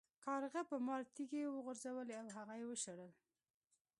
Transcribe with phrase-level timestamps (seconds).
[0.25, 3.11] کارغه په مار تیږې وغورځولې او هغه یې وشړل.